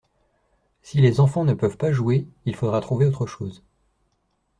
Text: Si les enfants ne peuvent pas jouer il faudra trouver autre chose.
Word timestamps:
Si 0.81 0.99
les 0.99 1.19
enfants 1.19 1.43
ne 1.45 1.53
peuvent 1.53 1.77
pas 1.77 1.91
jouer 1.91 2.27
il 2.45 2.55
faudra 2.55 2.81
trouver 2.81 3.05
autre 3.05 3.27
chose. 3.27 3.61